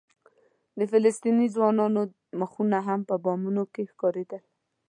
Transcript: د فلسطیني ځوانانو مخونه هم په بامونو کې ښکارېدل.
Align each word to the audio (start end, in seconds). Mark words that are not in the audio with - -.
د 0.79 0.81
فلسطیني 0.91 1.47
ځوانانو 1.55 2.01
مخونه 2.39 2.77
هم 2.87 2.99
په 3.09 3.15
بامونو 3.23 3.63
کې 3.73 3.89
ښکارېدل. 3.91 4.43